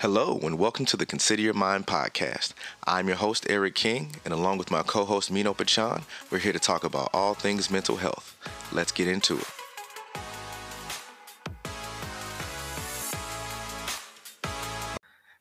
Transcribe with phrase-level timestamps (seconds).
[0.00, 2.54] Hello, and welcome to the Consider Your Mind podcast.
[2.86, 6.54] I'm your host, Eric King, and along with my co host, Mino Pachan, we're here
[6.54, 8.34] to talk about all things mental health.
[8.72, 9.44] Let's get into it.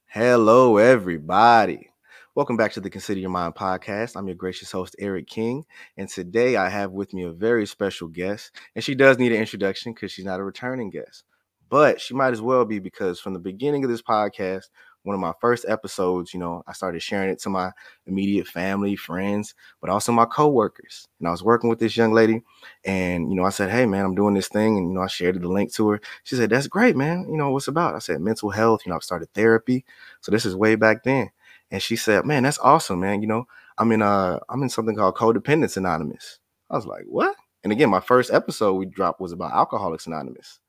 [0.08, 1.92] Hello, everybody.
[2.36, 4.18] Welcome back to the Consider Your Mind podcast.
[4.18, 5.64] I'm your gracious host, Eric King,
[5.96, 9.40] and today I have with me a very special guest, and she does need an
[9.40, 11.24] introduction because she's not a returning guest
[11.70, 14.66] but she might as well be because from the beginning of this podcast,
[15.04, 17.72] one of my first episodes, you know, I started sharing it to my
[18.06, 21.08] immediate family, friends, but also my coworkers.
[21.20, 22.42] And I was working with this young lady,
[22.84, 25.08] and you know, I said, "Hey, man, I'm doing this thing," and you know, I
[25.08, 26.02] shared the link to her.
[26.24, 27.26] She said, "That's great, man.
[27.30, 28.82] You know, what's about?" I said, "Mental health.
[28.86, 29.86] You know, I've started therapy,
[30.22, 31.30] so this is way back then."
[31.72, 33.22] And she said, "Man, that's awesome, man.
[33.22, 33.48] You know,
[33.78, 36.40] I'm in uh, I'm in something called Codependents Anonymous."
[36.70, 40.60] I was like, "What?" And again, my first episode we dropped was about Alcoholics Anonymous.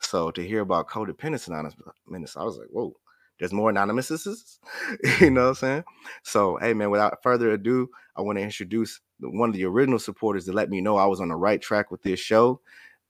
[0.00, 2.94] So to hear about codependents anonymous, I was like, whoa,
[3.38, 4.58] there's more anonymouses,
[5.20, 5.84] you know what I'm saying?
[6.24, 10.44] So, hey man, without further ado, I want to introduce one of the original supporters
[10.46, 12.60] to let me know I was on the right track with this show.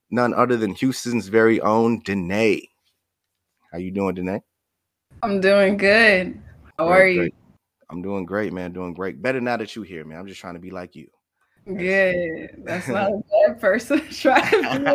[0.09, 2.69] None other than Houston's very own Dan'e.
[3.71, 4.41] How you doing, Dan'e?
[5.23, 6.41] I'm doing good.
[6.77, 7.19] How great, are you?
[7.19, 7.35] Great.
[7.89, 8.73] I'm doing great, man.
[8.73, 9.21] Doing great.
[9.21, 10.17] Better now that you're here, man.
[10.17, 11.07] I'm just trying to be like you.
[11.65, 12.63] Good.
[12.63, 14.85] That's not a bad person trying.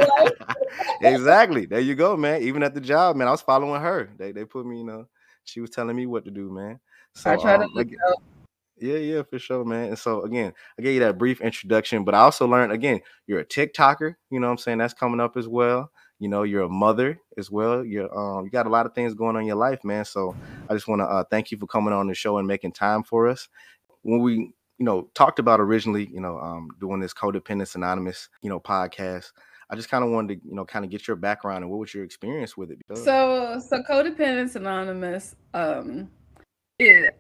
[1.01, 1.67] exactly.
[1.67, 2.43] There you go, man.
[2.43, 4.11] Even at the job, man, I was following her.
[4.17, 5.07] They they put me, you know,
[5.45, 6.81] she was telling me what to do, man.
[7.15, 8.23] So I try um, to look out.
[8.79, 9.89] Yeah, yeah, for sure, man.
[9.89, 13.41] And so again, I gave you that brief introduction, but I also learned again, you're
[13.41, 14.79] a TikToker, you know what I'm saying?
[14.79, 15.91] That's coming up as well.
[16.19, 17.85] You know, you're a mother as well.
[17.85, 20.05] You're um you got a lot of things going on in your life, man.
[20.05, 20.35] So
[20.69, 23.03] I just want to uh, thank you for coming on the show and making time
[23.03, 23.49] for us.
[24.03, 28.51] When we you know, talked about originally, you know, um, doing this Codependents Anonymous, you
[28.51, 29.33] know, podcast.
[29.69, 31.81] I just kind of wanted to, you know, kind of get your background and what
[31.81, 32.79] was your experience with it?
[32.95, 36.09] So, so Codependents Anonymous, um,
[36.79, 37.19] it,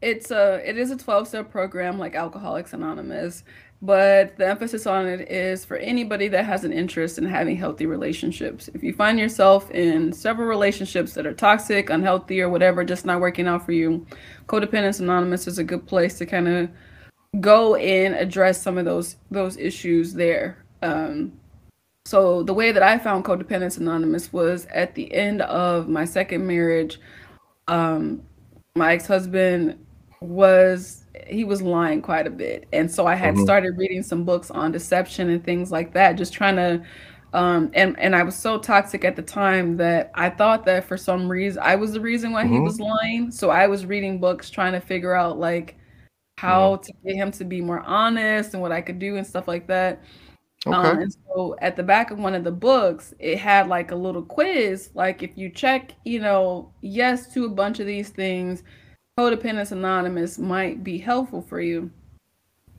[0.00, 3.44] it's a, it is a 12 step program like Alcoholics Anonymous,
[3.84, 7.84] but the emphasis on it is for anybody that has an interest in having healthy
[7.84, 8.68] relationships.
[8.72, 13.20] If you find yourself in several relationships that are toxic, unhealthy, or whatever, just not
[13.20, 14.06] working out for you,
[14.46, 16.70] Codependents Anonymous is a good place to kind of
[17.42, 20.64] go and address some of those those issues there.
[20.80, 21.38] Um,
[22.06, 26.46] so the way that I found Codependents Anonymous was at the end of my second
[26.46, 26.98] marriage.
[27.68, 28.22] Um,
[28.76, 29.78] my ex-husband
[30.22, 32.66] was he was lying quite a bit.
[32.72, 33.44] And so I had mm-hmm.
[33.44, 36.82] started reading some books on deception and things like that, just trying to
[37.32, 40.96] um and and I was so toxic at the time that I thought that for
[40.96, 42.54] some reason I was the reason why mm-hmm.
[42.54, 43.30] he was lying.
[43.30, 45.76] So I was reading books trying to figure out like
[46.38, 49.48] how to get him to be more honest and what I could do and stuff
[49.48, 50.02] like that.
[50.66, 50.88] Um, okay.
[50.88, 53.96] Um, and so at the back of one of the books, it had like a
[53.96, 54.90] little quiz.
[54.94, 58.62] Like if you check, you know, yes to a bunch of these things,
[59.18, 61.90] Codependents Anonymous might be helpful for you.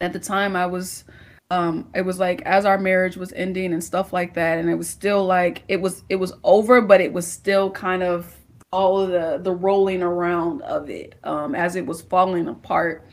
[0.02, 1.06] At the time, I was,
[1.50, 4.76] um, it was like as our marriage was ending and stuff like that, and it
[4.76, 8.36] was still like it was it was over, but it was still kind of
[8.74, 13.08] all of the the rolling around of it um, as it was falling apart.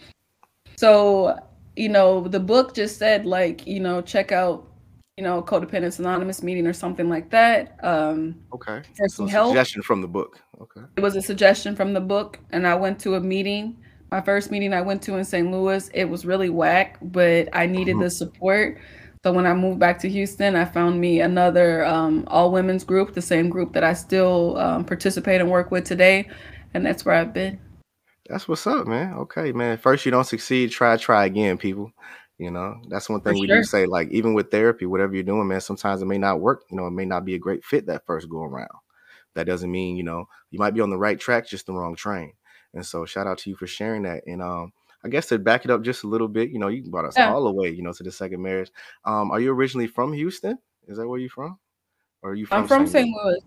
[0.77, 1.39] So
[1.77, 4.67] you know, the book just said like you know check out
[5.17, 7.79] you know, Codependents Anonymous meeting or something like that.
[7.83, 8.83] Um, okay.
[8.97, 9.49] For some so help.
[9.51, 10.41] Suggestion from the book.
[10.63, 10.83] Okay.
[10.97, 13.77] It was a suggestion from the book, and I went to a meeting.
[14.13, 15.51] My first meeting I went to in St.
[15.51, 18.05] Louis, it was really whack, but I needed mm-hmm.
[18.05, 18.79] the support.
[19.25, 23.15] So when I moved back to Houston, I found me another um, all women's group,
[23.15, 26.29] the same group that I still um, participate and work with today,
[26.75, 27.59] and that's where I've been.
[28.29, 29.15] That's what's up, man.
[29.15, 29.79] Okay, man.
[29.79, 31.93] First you don't succeed, try, try again, people.
[32.39, 33.59] You know, that's one thing For we sure.
[33.59, 33.87] do say.
[33.87, 36.65] Like, even with therapy, whatever you're doing, man, sometimes it may not work.
[36.71, 38.69] You know, it may not be a great fit that first go around.
[39.35, 41.97] That doesn't mean, you know, you might be on the right track, just the wrong
[41.97, 42.33] train.
[42.75, 44.23] And so, shout out to you for sharing that.
[44.27, 44.73] And um,
[45.05, 47.17] I guess to back it up just a little bit, you know, you brought us
[47.17, 47.33] yeah.
[47.33, 48.71] all the way, you know, to the second marriage.
[49.05, 50.59] Um, are you originally from Houston?
[50.87, 51.59] Is that where you're from?
[52.23, 52.63] Or are you from?
[52.63, 53.09] I'm from St.
[53.09, 53.25] Louis.
[53.25, 53.41] Louis.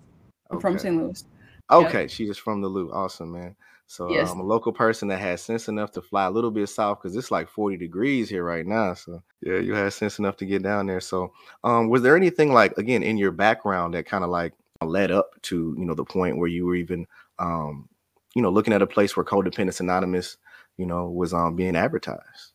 [0.50, 0.62] I'm okay.
[0.62, 0.98] from St.
[0.98, 1.24] Louis.
[1.72, 2.08] Okay, yeah.
[2.08, 2.92] she's from the Lou.
[2.92, 3.56] Awesome, man.
[3.88, 4.32] So yes.
[4.32, 7.02] I'm um, a local person that has sense enough to fly a little bit south
[7.02, 8.96] because it's like 40 degrees here right now.
[8.96, 11.00] So yeah, you had sense enough to get down there.
[11.00, 11.32] So
[11.64, 14.54] um, was there anything like again in your background that kind of like
[14.86, 17.08] led up to you know the point where you were even
[17.40, 17.90] um,
[18.36, 20.38] you know looking at a place where Codependents Anonymous
[20.78, 22.54] you know was um being advertised?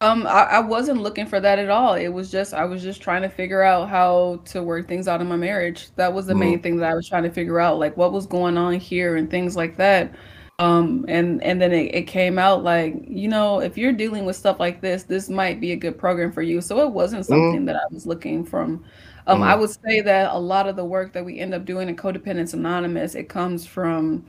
[0.00, 1.94] Um, I, I wasn't looking for that at all.
[1.94, 5.20] It was just I was just trying to figure out how to work things out
[5.20, 5.88] in my marriage.
[5.96, 6.40] That was the mm-hmm.
[6.40, 9.16] main thing that I was trying to figure out, like what was going on here
[9.16, 10.14] and things like that.
[10.60, 14.36] Um, and and then it, it came out like, you know, if you're dealing with
[14.36, 16.60] stuff like this, this might be a good program for you.
[16.60, 17.32] So it wasn't mm-hmm.
[17.32, 17.64] something mm-hmm.
[17.66, 18.84] that I was looking from
[19.28, 21.88] Um, I would say that a lot of the work that we end up doing
[21.88, 24.26] in Codependents Anonymous, it comes from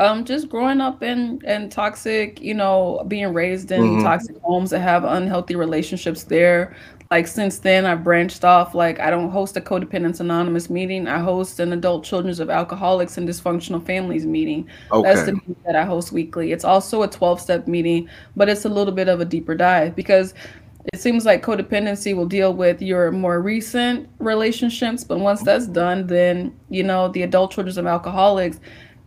[0.00, 4.70] um just growing up in in toxic, you know, being raised in hmm toxic homes
[4.70, 6.76] that have unhealthy relationships there.
[7.10, 8.74] Like since then I've branched off.
[8.74, 11.08] Like I don't host a Codependents Anonymous meeting.
[11.08, 14.68] I host an adult children's of alcoholics and dysfunctional families meeting.
[14.90, 15.02] Okay.
[15.02, 16.52] That's the meeting that I host weekly.
[16.52, 20.34] It's also a 12-step meeting, but it's a little bit of a deeper dive because
[20.92, 26.06] it seems like codependency will deal with your more recent relationships, but once that's done,
[26.06, 28.60] then you know the adult children of alcoholics.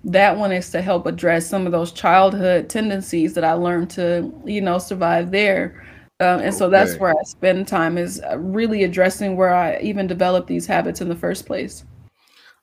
[0.03, 4.31] That one is to help address some of those childhood tendencies that I learned to,
[4.45, 5.85] you know, survive there.
[6.19, 10.07] Um, and so that's where I spend time is uh, really addressing where I even
[10.07, 11.83] developed these habits in the first place.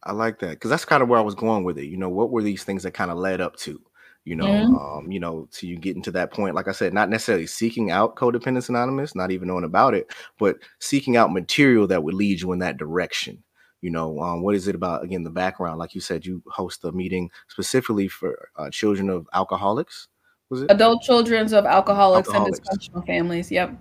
[0.02, 1.86] I like that because that's kind of where I was going with it.
[1.86, 3.80] You know, what were these things that kind of led up to,
[4.24, 4.98] you know, Mhm.
[4.98, 6.54] um, you know, to you getting to that point?
[6.54, 10.56] Like I said, not necessarily seeking out Codependents Anonymous, not even knowing about it, but
[10.78, 13.42] seeking out material that would lead you in that direction.
[13.82, 15.04] You know, um, what is it about?
[15.04, 15.78] Again, the background.
[15.78, 20.08] Like you said, you host a meeting specifically for uh, children of alcoholics.
[20.48, 23.50] Was it Adult children of alcoholics and dysfunctional families.
[23.50, 23.76] Yep.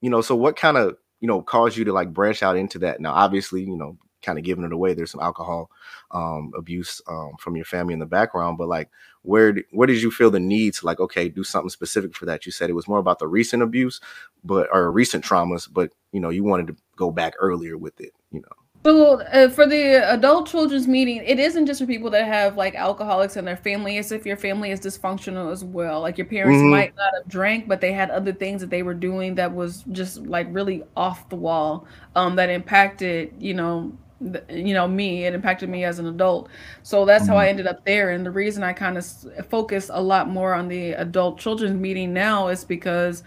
[0.00, 2.78] you know so what kind of you know caused you to like branch out into
[2.78, 5.70] that now obviously you know kind of giving it away there's some alcohol
[6.12, 8.90] um abuse um from your family in the background but like
[9.22, 12.46] where where did you feel the need to like okay do something specific for that
[12.46, 14.00] you said it was more about the recent abuse
[14.42, 18.12] but or recent traumas but you know you wanted to go back earlier with it
[18.30, 18.48] you know
[18.86, 22.74] So uh, for the adult children's meeting, it isn't just for people that have like
[22.74, 23.96] alcoholics in their family.
[23.96, 26.02] It's if your family is dysfunctional as well.
[26.02, 28.82] Like your parents hmm might not have drank, but they had other things that they
[28.82, 31.86] were doing that was just like really off the wall.
[32.14, 35.24] Um, that impacted, you know, you know me.
[35.24, 36.48] It impacted me as an adult.
[36.82, 38.10] So that's how I ended up there.
[38.10, 39.06] And the reason I kind of
[39.48, 43.22] focus a lot more on the adult children's meeting now is because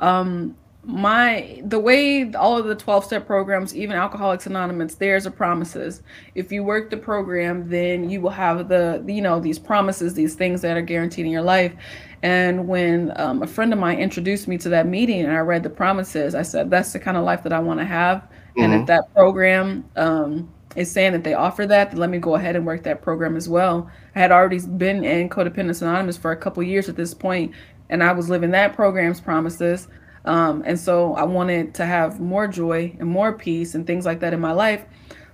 [0.00, 5.30] um my the way all of the 12 step programs even alcoholics anonymous there's a
[5.30, 6.02] promises.
[6.34, 10.34] If you work the program then you will have the you know these promises these
[10.34, 11.74] things that are guaranteed in your life.
[12.22, 15.62] And when um, a friend of mine introduced me to that meeting and i read
[15.62, 18.26] the promises i said that's the kind of life that i want to have.
[18.56, 22.18] And if hmm that program um, is saying that they offer that then let me
[22.18, 23.90] go ahead and work that program as well.
[24.14, 27.52] I had already been in codependents anonymous for a couple years at this point
[27.90, 29.88] and i was living that program's promises
[30.28, 34.20] um, and so I wanted to have more joy and more peace and things like
[34.20, 34.84] that in my life.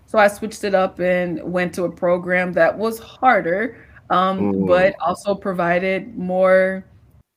[0.07, 4.67] So I switched it up and went to a program that was harder, um, mm.
[4.69, 6.87] but also provided more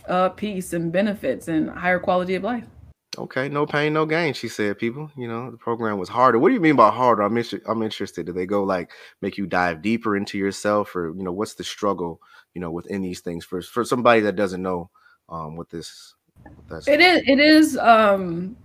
[0.07, 2.65] uh, peace and benefits and higher quality of life.
[3.17, 6.49] okay no pain no gain she said people you know the program was harder what
[6.49, 9.47] do you mean by harder i'm, inter- I'm interested do they go like make you
[9.47, 12.21] dive deeper into yourself or you know what's the struggle
[12.53, 14.91] you know within these things for for somebody that doesn't know
[15.29, 16.13] um what this
[16.69, 17.23] that's It is.
[17.27, 17.77] It is.
[17.77, 18.55] Um,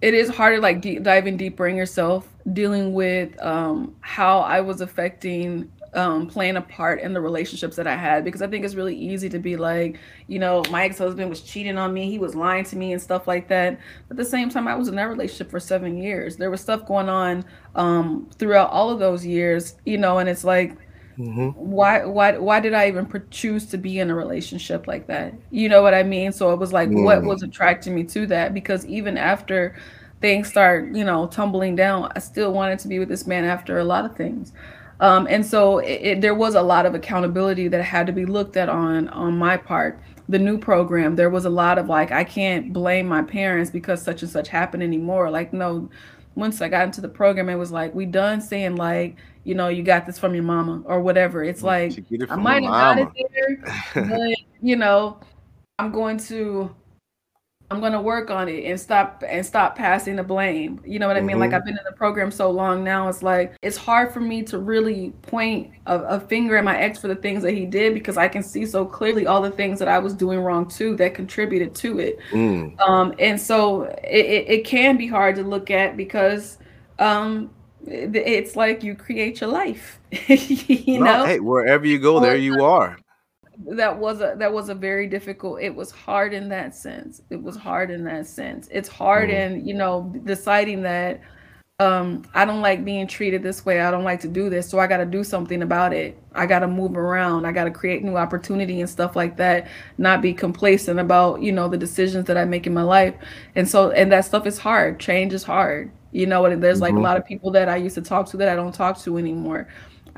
[0.00, 4.80] it is harder, like deep, diving deeper in yourself, dealing with um, how I was
[4.80, 8.24] affecting, um, playing a part in the relationships that I had.
[8.24, 9.98] Because I think it's really easy to be like,
[10.28, 13.02] you know, my ex husband was cheating on me, he was lying to me, and
[13.02, 13.78] stuff like that.
[14.06, 16.36] But at the same time, I was in that relationship for seven years.
[16.36, 17.44] There was stuff going on
[17.74, 20.76] um, throughout all of those years, you know, and it's like
[21.18, 25.06] hmm why why why did I even pr- choose to be in a relationship like
[25.08, 25.34] that?
[25.50, 26.32] You know what I mean?
[26.32, 29.76] So it was like what mm, was attracting me to that because even after
[30.20, 33.78] things start, you know, tumbling down, I still wanted to be with this man after
[33.78, 34.52] a lot of things.
[35.00, 38.26] Um, and so it, it, there was a lot of accountability that had to be
[38.26, 40.00] looked at on on my part.
[40.28, 44.02] The new program, there was a lot of like, I can't blame my parents because
[44.02, 45.30] such and such happened anymore.
[45.30, 45.88] Like, no,
[46.38, 49.68] once I got into the program, it was like, we done saying like, you know,
[49.68, 51.42] you got this from your mama or whatever.
[51.42, 51.92] It's like
[52.30, 55.18] I might have got it there, but you know,
[55.80, 56.74] I'm going to
[57.70, 60.80] I'm gonna work on it and stop and stop passing the blame.
[60.86, 61.38] You know what I mean?
[61.38, 64.20] Like hmm I've been in the program so long now, it's like it's hard for
[64.20, 67.66] me to really point a, a finger at my ex for the things that he
[67.66, 70.66] did because I can see so clearly all the things that I was doing wrong
[70.68, 72.18] too that contributed to it.
[72.30, 72.74] mm.
[72.80, 76.58] Um, and so it, it, it can be hard to look at because
[76.98, 77.50] um,
[77.86, 81.26] it- it's like you create your life, you no know?
[81.26, 82.96] hey wherever you go there you are
[83.66, 87.22] that was a that was a very difficult it was hard in that sense.
[87.30, 88.68] It was hard in that sense.
[88.70, 89.32] It's hard mm.
[89.32, 91.20] in you know deciding that
[91.80, 93.80] um i don't like being treated this way.
[93.80, 94.68] I don't like to do this.
[94.68, 96.16] So i got to do something about it.
[96.34, 97.46] I got to move around.
[97.46, 99.68] I got to create new opportunity and stuff like that.
[99.98, 103.14] Not be complacent about you know the decisions that i make in my life.
[103.56, 105.00] And so and that stuff is hard.
[105.00, 105.92] Change is hard.
[106.12, 108.28] You know and there's like a hmm lot of people that i used to talk
[108.30, 109.68] to that i don't talk to anymore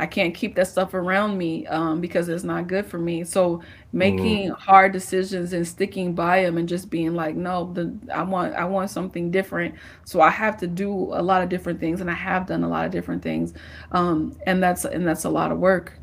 [0.00, 3.25] I can't keep that stuff around me um, because it's not good for me.
[3.25, 3.62] So
[4.02, 4.40] Mm-hmm.
[4.40, 8.54] making hard decisions and sticking by them and just being like, no, the I want
[8.54, 9.75] I want something different.
[10.04, 12.69] So I have to do a lot of different things, and I have done a
[12.69, 13.54] lot of different things,
[13.92, 15.95] um, and that's and that's a lot of work.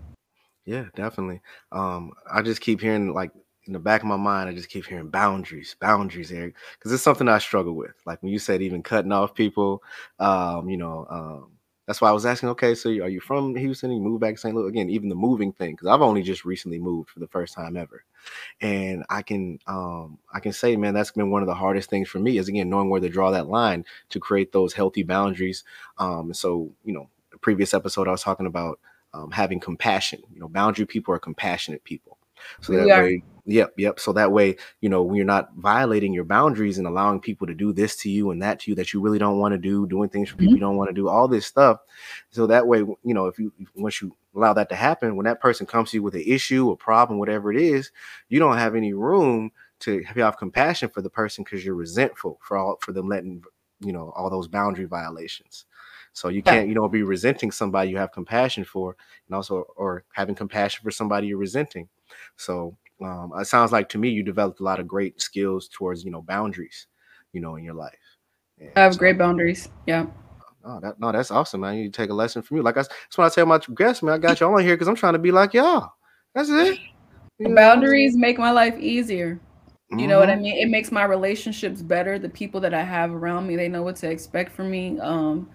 [0.65, 1.41] Yeah, definitely.
[1.71, 3.31] Um, I just keep hearing like
[3.65, 7.03] in the back of my mind, I just keep hearing boundaries, boundaries, Eric, because it's
[7.03, 7.95] something I struggle with.
[8.05, 9.83] Like when you said even cutting off people,
[10.19, 11.51] um, you know, um,
[11.87, 12.49] that's why I was asking.
[12.49, 13.91] Okay, so are you from Houston?
[13.91, 14.53] You moved back to St.
[14.53, 14.89] Louis again?
[14.89, 18.03] Even the moving thing, because I've only just recently moved for the first time ever,
[18.59, 22.09] and I can um, I can say, man, that's been one of the hardest things
[22.09, 25.63] for me is again knowing where to draw that line to create those healthy boundaries.
[25.97, 28.79] Um, so you know, the previous episode I was talking about
[29.13, 30.21] um, having compassion.
[30.33, 32.17] You know, boundary people are compassionate people.
[32.61, 33.99] So that way, yep, yep.
[33.99, 37.53] So that way, you know, when you're not violating your boundaries and allowing people to
[37.53, 39.87] do this to you and that to you that you really don't want to do,
[39.87, 40.41] doing things for mm-hmm.
[40.41, 41.79] people you don't want to do, all this stuff.
[42.29, 45.41] So that way, you know, if you once you allow that to happen, when that
[45.41, 47.91] person comes to you with an issue, a problem, whatever it is,
[48.29, 52.57] you don't have any room to have compassion for the person because you're resentful for
[52.57, 53.43] all for them letting
[53.79, 55.65] you know all those boundary violations.
[56.13, 60.03] So you can't, you know, be resenting somebody you have compassion for, and also or
[60.13, 61.87] having compassion for somebody you're resenting.
[62.37, 66.03] So um, it sounds like to me you developed a lot of great skills towards
[66.03, 66.87] you know boundaries,
[67.33, 67.93] you know, in your life.
[68.59, 69.69] And I have so, great boundaries.
[69.85, 70.07] Yeah.
[70.65, 71.77] oh, that, no, that's awesome, man.
[71.77, 72.63] You take a lesson from you.
[72.63, 74.15] Like I, that's what I tell my guests, man.
[74.15, 75.91] I got y'all on here because I'm trying to be like y'all.
[76.33, 76.79] That's it.
[77.39, 77.55] You know?
[77.55, 79.39] Boundaries make my life easier.
[79.91, 80.41] You know what I Mhm.
[80.41, 80.57] mean?
[80.57, 82.19] It makes my relationships better.
[82.19, 84.99] The people that I have around me, they know what to expect from me.
[84.99, 85.49] Um,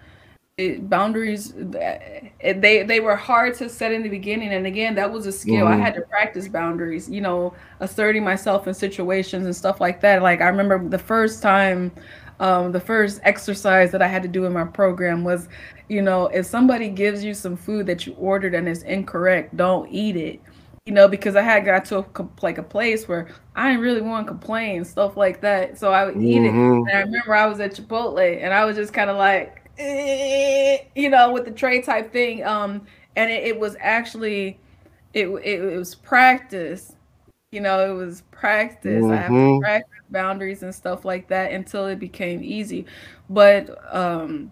[0.57, 5.25] it, boundaries, they they were hard to set in the beginning, and again, that was
[5.25, 5.67] a skill.
[5.67, 5.79] I Mhm.
[5.79, 7.09] had to practice boundaries.
[7.09, 10.21] You know, asserting myself in situations and stuff like that.
[10.21, 11.91] Like I remember the first time,
[12.39, 15.49] um, the first exercise that I had to do in my program was,
[15.89, 19.89] you know, if somebody gives you some food that you ordered and it's incorrect, don't
[19.91, 20.39] eat it
[20.85, 22.05] you know, because I had got to a,
[22.41, 25.77] like a place where I didn't really want to complain, stuff like that.
[25.77, 26.55] So I would eat it.
[26.55, 26.83] Mhm.
[26.85, 29.62] And I remember I was at Chipotle and I was just kind of like, eh,
[29.77, 32.43] you know, with the tray type thing.
[32.43, 34.59] Um, and it, it was actually,
[35.13, 36.95] it, it, it was practice.
[37.51, 39.09] You know, it was practice.
[39.09, 39.59] I have to Mhm.
[39.59, 42.85] practice boundaries and stuff like that until it became easy.
[43.29, 44.51] But um,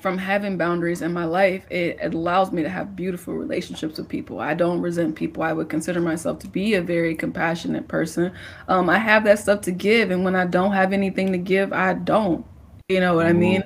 [0.00, 4.08] from having boundaries in my life, it, it allows me to have beautiful relationships with
[4.08, 4.40] people.
[4.40, 5.42] I don't resent people.
[5.42, 8.32] I would consider myself to be a very compassionate person.
[8.68, 11.72] Um, I have that stuff to give, and when I don't have anything to give,
[11.72, 12.44] I don't.
[12.88, 13.34] You know what I Mhm.
[13.34, 13.64] mean?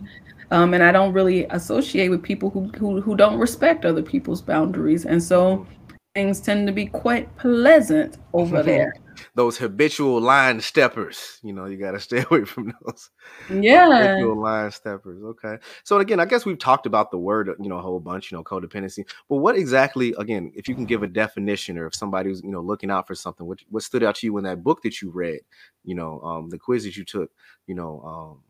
[0.51, 4.43] Um, and I don't really associate with people who, who who don't respect other people's
[4.43, 5.67] boundaries, and so
[6.15, 8.95] things tend to be quite pleasant over there.
[9.35, 13.11] Those habitual line steppers, you know, you got to stay away from those.
[13.51, 13.87] Yeah.
[13.87, 15.23] Habitual line steppers.
[15.23, 15.59] Okay.
[15.85, 18.39] So again, I guess we've talked about the word, you know, a whole bunch, you
[18.39, 19.07] know, codependency.
[19.29, 22.51] But what exactly, again, if you can give a definition or if somebody was, you
[22.51, 25.03] know, looking out for something, what what stood out to you in that book that
[25.03, 25.41] you read,
[25.85, 27.31] you know, um, the quiz that you took,
[27.67, 28.43] you know, um,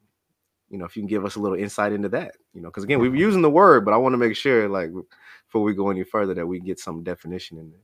[0.70, 2.84] you know, if you can give us a little insight into that, you know, because
[2.84, 4.90] again, we're using the word, but I want to make sure, like,
[5.46, 7.80] before we go any further, that we get some definition in there.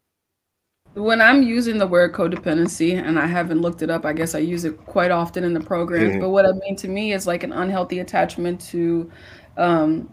[1.02, 4.38] When I'm using the word codependency, and I haven't looked it up, I guess I
[4.38, 6.14] use it quite often in the programs.
[6.16, 6.20] Mhm.
[6.20, 9.10] But what I mean to me is like an unhealthy attachment to,
[9.58, 10.08] um,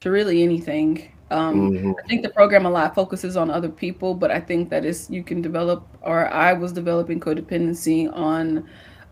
[0.00, 1.10] to really anything.
[1.30, 1.94] Um, Mhm.
[2.02, 5.10] I think the program a lot focuses on other people, but I think that is
[5.10, 8.64] you can develop, or I was developing codependency on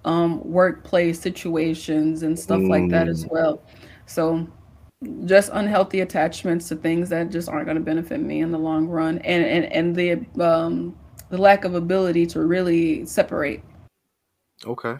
[0.06, 3.32] um, workplace situations and stuff like that as Mm.
[3.32, 3.62] well.
[4.06, 4.46] So
[5.26, 8.86] just unhealthy attachments to things that just aren't going to benefit me in the long
[8.86, 10.96] run, and and and the um,
[11.28, 13.62] the lack of ability to really separate.
[14.64, 14.96] Okay.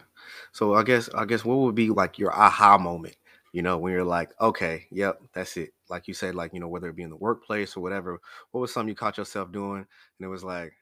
[0.51, 3.15] So I guess I guess what would be like your aha moment,
[3.53, 5.73] you know, when you're like, okay, yep, that's it.
[5.89, 8.19] Like you said, like, you know, whether it be in the workplace or whatever,
[8.51, 9.77] what was something you caught yourself doing?
[9.79, 10.73] And it was like,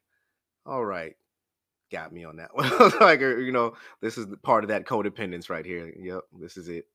[0.66, 1.16] all right,
[1.92, 2.70] got me on that one.
[3.00, 5.94] like, you know, this is part of that codependence right here.
[5.98, 6.88] Yep, this is it.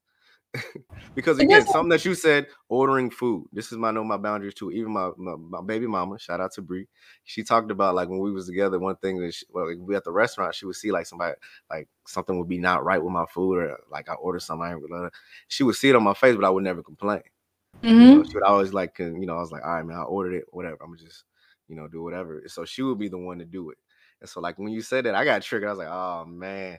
[1.14, 3.47] because again, something that you said, ordering food.
[3.52, 4.73] This is my know my boundaries too.
[4.73, 6.88] Even my, my my baby mama, shout out to Bree.
[7.25, 8.78] She talked about like when we was together.
[8.78, 11.35] One thing that she, well, like, we at the restaurant, she would see like somebody
[11.70, 14.66] like something would be not right with my food, or like I ordered something.
[14.66, 15.12] I ain't
[15.49, 17.23] She would see it on my face, but I would never complain.
[17.97, 19.99] You know, hmm she would always like, you know, I was like, all right, man,
[19.99, 20.78] I ordered it, whatever.
[20.82, 21.25] I'm just,
[21.68, 22.42] you know, do whatever.
[22.47, 23.78] So she would be the one to do it.
[24.20, 25.68] And so like when you said that, I got triggered.
[25.68, 26.78] I was like, oh man.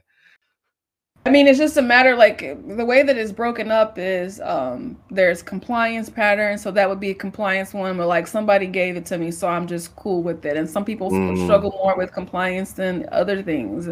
[1.24, 4.98] I mean, it's just a matter like the way that it's broken up is um,
[5.12, 9.06] there's compliance patterns, so that would be a compliance one, but like somebody gave it
[9.08, 10.58] to me, so I'm just cool with it.
[10.58, 11.44] And some people Mhm.
[11.46, 13.88] struggle more with compliance than other things.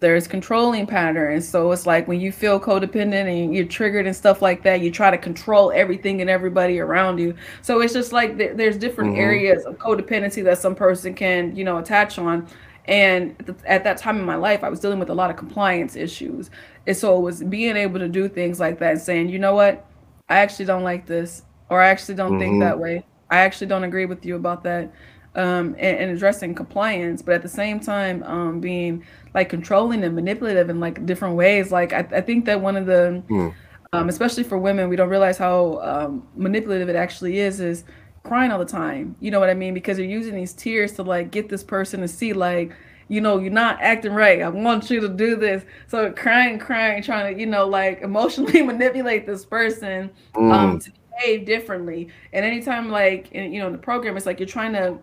[0.00, 1.48] there's controlling patterns.
[1.48, 4.90] So it's like when you feel codependent and you're triggered and stuff like that, you
[4.90, 7.34] try to control everything and everybody around you.
[7.62, 9.20] So it's just like there's different mm-hmm.
[9.22, 12.46] areas of codependency that some person can, you know, attach on.
[12.88, 15.96] And at that time in my life, I was dealing with a lot of compliance
[15.96, 16.50] issues.
[16.86, 19.54] And so it was being able to do things like that and saying, you know
[19.54, 19.84] what,
[20.28, 22.40] I actually don't like this, or I actually don't mm-hmm.
[22.40, 23.04] think that way.
[23.30, 24.92] I actually don't agree with you about that
[25.34, 30.14] um, and, and, addressing compliance, but at the same time, um, being like controlling and
[30.14, 31.70] manipulative in like different ways.
[31.70, 33.54] Like I, I think that one of the, mm.
[33.92, 37.60] um, especially for women, we don't realize how um, manipulative it actually is.
[37.60, 37.84] Is
[38.26, 39.16] crying all the time.
[39.20, 39.74] You know what I mean?
[39.74, 42.72] Because you're using these tears to like get this person to see like
[43.08, 44.42] you know, you're not acting right.
[44.42, 45.64] I want you to do this.
[45.86, 50.84] So crying, crying, trying to, you know, like emotionally manipulate this person um, mm.
[50.84, 52.08] to behave differently.
[52.32, 54.98] And anytime, like, in, you know, in the program, it's like you're trying to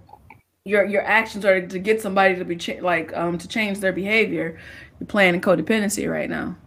[0.65, 3.93] your your actions are to get somebody to be cha- like um to change their
[3.93, 4.59] behavior.
[4.99, 6.57] You're playing in codependency right now.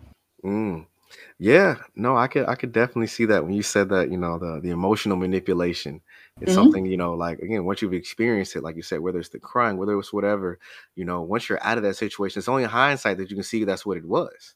[0.45, 0.87] Mm.
[1.39, 4.39] Yeah, no, I could I could definitely see that when you said that, you know,
[4.39, 6.01] the the emotional manipulation.
[6.41, 6.61] It's mm-hmm.
[6.61, 9.39] something, you know, like again, once you've experienced it, like you said, whether it's the
[9.39, 10.59] crying, whether it's whatever,
[10.95, 13.43] you know, once you're out of that situation, it's only in hindsight that you can
[13.43, 14.55] see that's what it was.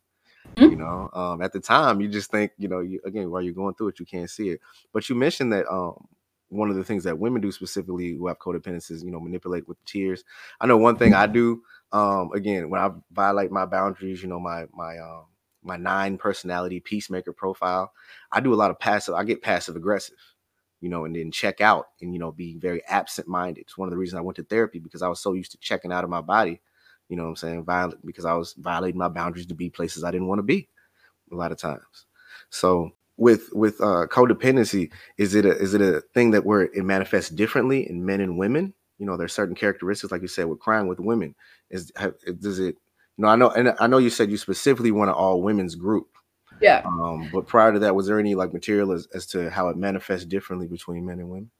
[0.56, 0.70] Mm-hmm.
[0.70, 3.54] You know, um, at the time, you just think, you know, you again, while you're
[3.54, 4.60] going through it, you can't see it.
[4.92, 6.06] But you mentioned that um,
[6.50, 9.66] one of the things that women do specifically who have codependence is you know manipulate
[9.66, 10.24] with tears
[10.60, 14.40] i know one thing i do um again when i violate my boundaries you know
[14.40, 15.24] my my um
[15.62, 17.92] my nine personality peacemaker profile
[18.32, 20.16] i do a lot of passive i get passive aggressive
[20.80, 23.88] you know and then check out and you know be very absent minded it's one
[23.88, 26.04] of the reasons i went to therapy because i was so used to checking out
[26.04, 26.60] of my body
[27.08, 30.04] you know what i'm saying violent because i was violating my boundaries to be places
[30.04, 30.68] i didn't want to be
[31.32, 32.06] a lot of times.
[32.50, 36.84] So with with uh, codependency is it a is it a thing that where it
[36.84, 38.74] manifests differently in men and women?
[38.98, 41.34] You know there's certain characteristics like you said with crying with women.
[41.70, 41.92] Is
[42.40, 42.76] does it
[43.16, 45.74] you know i know and i know you said you specifically want an all women's
[45.74, 46.08] group
[46.60, 49.68] yeah um but prior to that was there any like material as, as to how
[49.68, 51.50] it manifests differently between men and women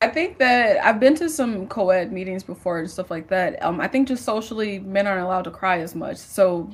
[0.00, 3.62] I think that I've been to some co-ed meetings before and stuff like that.
[3.62, 6.16] Um, I think just socially, men aren't allowed to cry as much.
[6.16, 6.72] So,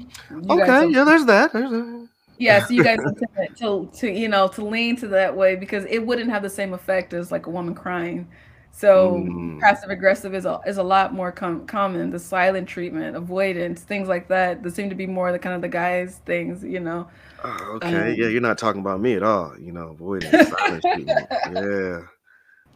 [0.48, 1.52] okay, yeah, there's that.
[1.52, 2.98] There's that yeah, so you guys
[3.38, 6.50] to, to to you know to lean to that way because it wouldn't have the
[6.50, 8.28] same effect as like a woman crying.
[8.78, 9.58] So mm.
[9.58, 12.10] passive aggressive is a is a lot more com- common.
[12.10, 14.62] The silent treatment, avoidance, things like that.
[14.62, 17.08] There seem to be more the kind of the guys things, you know.
[17.42, 19.58] Oh, okay, um, yeah, you're not talking about me at all.
[19.58, 21.26] You know, avoidance, silent treatment.
[21.52, 22.02] Yeah,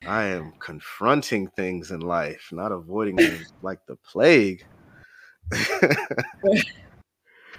[0.05, 4.67] I am confronting things in life, not avoiding them like the plague.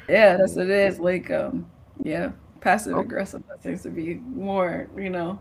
[0.10, 1.00] yeah, that's what it is.
[1.00, 1.66] Like um
[2.04, 5.40] yeah, passive aggressive that seems to be more, you know,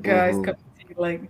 [0.00, 0.44] guys mm-hmm.
[0.44, 1.22] come to you like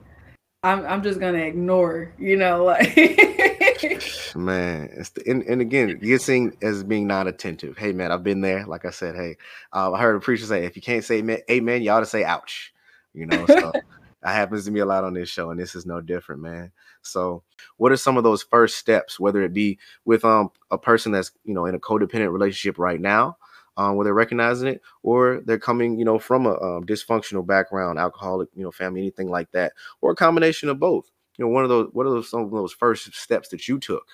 [0.62, 2.96] I'm I'm just gonna ignore, you know, like
[4.34, 4.90] man.
[4.92, 7.76] It's the, and, and again, you're seen as being not attentive.
[7.78, 8.66] Hey man, I've been there.
[8.66, 9.36] Like I said, hey,
[9.72, 12.06] uh, I heard a preacher say, if you can't say amen, amen you ought to
[12.06, 12.72] say ouch.
[13.14, 13.72] You know, so
[14.22, 16.72] that happens to me a lot on this show, and this is no different, man.
[17.02, 17.42] So,
[17.76, 21.30] what are some of those first steps, whether it be with um a person that's
[21.44, 23.36] you know in a codependent relationship right now,
[23.76, 27.98] um, where they're recognizing it, or they're coming, you know, from a um, dysfunctional background,
[27.98, 31.10] alcoholic, you know, family, anything like that, or a combination of both.
[31.36, 33.78] You know, one of those, what are those some of those first steps that you
[33.78, 34.06] took,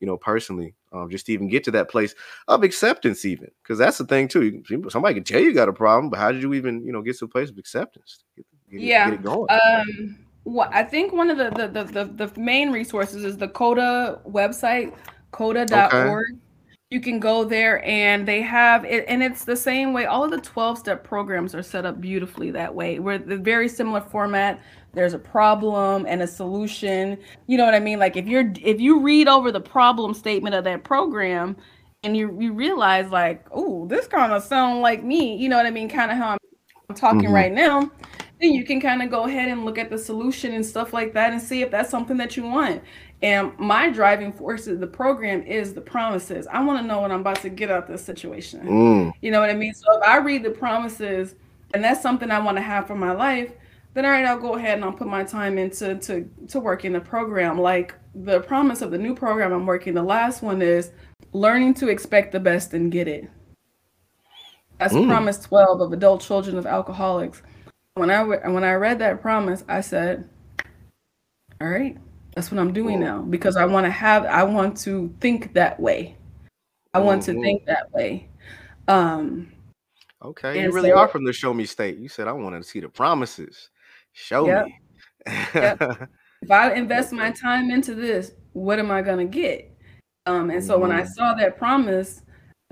[0.00, 2.14] you know, personally, um, just to even get to that place
[2.48, 4.62] of acceptance, even because that's the thing too.
[4.88, 7.18] Somebody can tell you got a problem, but how did you even, you know, get
[7.18, 8.24] to a place of acceptance?
[8.36, 9.10] Get, get yeah.
[9.10, 9.50] Get it going.
[9.50, 13.48] Um, well, I think one of the the, the the the main resources is the
[13.48, 14.94] CODA website,
[15.32, 15.72] coda.org.
[15.72, 16.38] Okay
[16.92, 20.04] you can go there and they have it and it's the same way.
[20.04, 22.98] All of the 12 step programs are set up beautifully that way.
[22.98, 24.60] Where the very similar format.
[24.92, 27.16] There's a problem and a solution.
[27.46, 27.98] You know what i mean?
[27.98, 31.56] Like if you're if you read over the problem statement of that program
[32.02, 35.64] and you you realize like oh this kind of sound like me you know what
[35.64, 35.88] i mean?
[35.88, 36.36] Kind of how
[36.90, 37.32] i'm talking mm-hmm.
[37.32, 37.90] right now
[38.42, 41.14] then you can kind of go ahead and look at the solution and stuff like
[41.14, 42.82] that and see if that's something that you want
[43.22, 46.48] and my driving force of the program is the promises.
[46.48, 48.66] I want to know what I'm about to get out of this situation.
[48.66, 49.12] Mm.
[49.22, 49.74] You know what I mean?
[49.74, 51.36] So if I read the promises
[51.72, 53.52] and that's something I want to have for my life,
[53.94, 56.84] then all right, I'll go ahead and I'll put my time into to to work
[56.84, 57.60] in the program.
[57.60, 60.90] Like the promise of the new program I'm working, the last one is
[61.32, 63.30] learning to expect the best and get it.
[64.78, 65.06] That's mm.
[65.06, 67.42] promise 12 of adult children of alcoholics.
[67.94, 70.28] When I when I read that promise, I said,
[71.60, 71.96] all right,
[72.34, 75.78] that's what I'm doing now because I want to have I want to think that
[75.78, 76.16] way.
[76.94, 77.38] I want mm-hmm.
[77.38, 78.28] to think that way.
[78.88, 79.52] Um
[80.24, 81.98] Okay, you really so, are from the show me state.
[81.98, 83.70] You said I wanted to see the promises.
[84.12, 84.78] Show yep, me.
[85.54, 86.08] yep.
[86.42, 89.70] If I invest my time into this, what am I gonna get?
[90.26, 90.82] Um, and so mm-hmm.
[90.82, 91.12] when I mm-hmm.
[91.12, 92.21] saw that promise,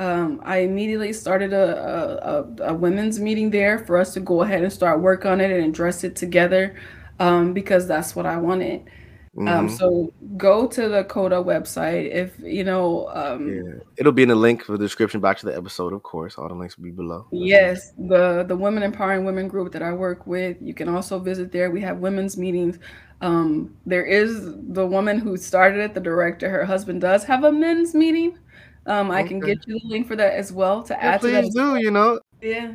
[0.01, 4.63] Um, I immediately started a, a, a, women's meeting there for us to go ahead
[4.63, 6.75] and start work on it and address it together
[7.19, 8.89] um, because that's what I wanted.
[9.37, 9.49] Um, mm-hmm.
[9.49, 13.11] Um, so go to the Coda website if you know.
[13.13, 16.03] Um, yeah, it'll be in the link for the description box of the episode, of
[16.03, 16.39] course.
[16.39, 17.27] All the links will be below.
[17.31, 20.57] Yes, the the Women Empowering Women group that I work with.
[20.63, 21.71] You can also visit there.
[21.71, 22.79] We have women's meetings.
[23.21, 26.49] Um, there is the woman who started it, the director.
[26.49, 28.39] Her husband does have a men's meeting.
[28.87, 29.29] Um, I okay.
[29.29, 31.53] can get you the link for that as well to yeah, add to that.
[31.53, 31.77] Do.
[31.77, 32.21] You know.
[32.41, 32.73] Yeah.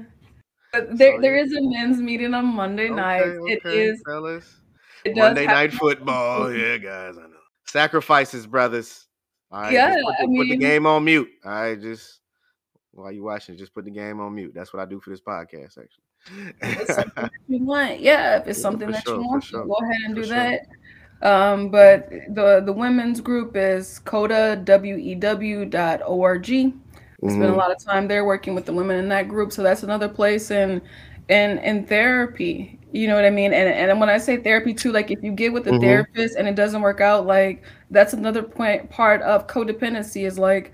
[0.72, 3.22] But there, there is a men's meeting on Monday okay, night.
[3.22, 4.02] Okay, it is.
[4.06, 4.62] Fellas.
[5.06, 6.52] It Monday night football.
[6.56, 7.30] yeah, guys, I know.
[7.65, 9.08] Sacrifices, brothers.
[9.52, 11.30] All right, yeah, put the, I mean, put the game on mute.
[11.46, 12.20] All right, just
[12.91, 14.54] while you watching, just put the game on mute.
[14.54, 16.54] That's what I do for this podcast, actually.
[16.62, 19.65] if you want, yeah, if it's yeah, something that sure, you want, sure.
[19.65, 20.36] go ahead and for do sure.
[20.36, 20.68] that.
[21.26, 24.66] Um, but the the women's group is codawew.org.
[26.46, 27.30] Mm-hmm.
[27.30, 29.82] Spend a lot of time there working with the women in that group, so that's
[29.82, 30.52] another place.
[30.52, 30.82] And
[31.28, 33.54] and in therapy, you know what I mean?
[33.54, 35.82] And and when I say therapy too, like if you get with a mm-hmm.
[35.82, 40.74] therapist and it doesn't work out, like that's another point part of codependency is like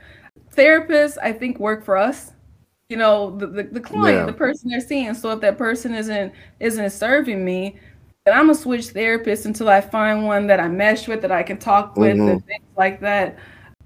[0.53, 2.33] therapists I think work for us.
[2.89, 4.25] You know, the, the, the client, yeah.
[4.25, 5.13] the person they're seeing.
[5.13, 7.79] So if that person isn't isn't serving me,
[8.25, 11.43] then I'm gonna switch therapists until I find one that I mesh with, that I
[11.43, 12.29] can talk with, mm-hmm.
[12.29, 13.37] and things like that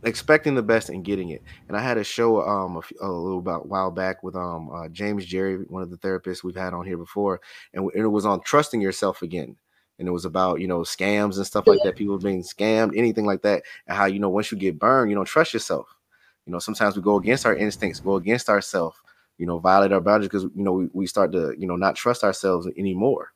[0.05, 1.41] expecting the best and getting it.
[1.67, 4.69] And I had a show um a, few, a little about while back with um
[4.73, 7.41] uh, James Jerry, one of the therapists we've had on here before,
[7.73, 9.55] and, and, it was on trusting yourself again.
[9.97, 13.25] And it was about you know scams and stuff like that, people being scammed, anything
[13.25, 15.87] like that, and how you know once you get burned, you don't trust yourself.
[16.45, 18.97] You know sometimes we go against our instincts, go against ourselves,
[19.37, 21.95] you know violate our boundaries because you know we, we start to you know not
[21.95, 23.31] trust ourselves anymore.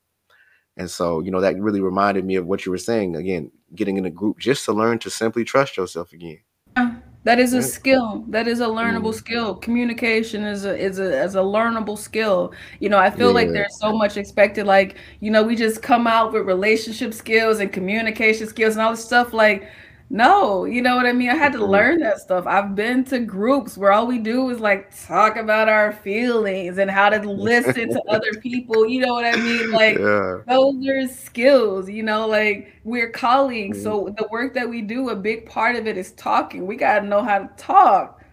[0.80, 3.98] And so, you know, that really reminded me of what you were saying again, getting
[3.98, 6.40] in a group just to learn to simply trust yourself again.
[6.78, 8.24] Yeah, That is a skill.
[8.30, 9.16] That is a learnable mm.
[9.16, 9.56] skill.
[9.56, 12.54] Communication is a is a is a learnable skill.
[12.80, 13.34] You know, I feel yeah.
[13.34, 14.66] like there's so much expected.
[14.66, 18.92] Like, you know, we just come out with relationship skills and communication skills and all
[18.92, 19.34] this stuff.
[19.34, 19.68] Like,
[20.12, 21.30] no, you know what I mean?
[21.30, 21.72] I had to mm-hmm.
[21.72, 22.48] learn that stuff.
[22.48, 26.90] I've been to groups where all we do is like talk about our feelings and
[26.90, 28.88] how to listen to other people.
[28.88, 29.70] You know what I mean?
[29.70, 30.40] Like yeah.
[30.48, 33.78] those are skills, you know, like we're colleagues.
[33.78, 33.84] Mm-hmm.
[33.84, 36.66] So the work that we do, a big part of it is talking.
[36.66, 38.24] We gotta know how to talk.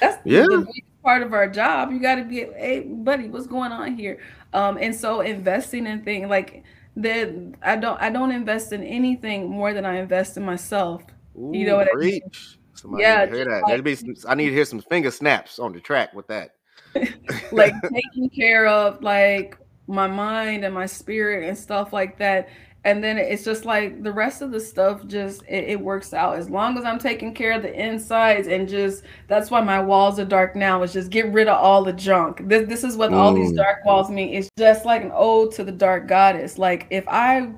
[0.00, 0.42] That's yeah.
[0.42, 1.92] the big part of our job.
[1.92, 4.18] You gotta be, hey buddy, what's going on here?
[4.52, 6.64] Um, and so investing in things like
[6.96, 7.30] that
[7.62, 11.02] I don't I don't invest in anything more than I invest in myself.
[11.36, 12.22] Ooh, you know what preach.
[12.22, 12.30] I mean?
[12.74, 13.62] Somebody yeah, hear that.
[13.62, 16.54] Like, be some, I need to hear some finger snaps on the track with that.
[17.52, 22.48] like taking care of like my mind and my spirit and stuff like that
[22.84, 26.36] and then it's just like the rest of the stuff just it, it, works out
[26.36, 30.18] as long as i'm taking care of the insides and just that's why my walls
[30.18, 33.10] are dark now is just get rid of all the junk this, this is what
[33.10, 33.14] mm.
[33.14, 33.56] all these mm.
[33.56, 37.50] dark walls mean it's just like an ode to the dark goddess like if i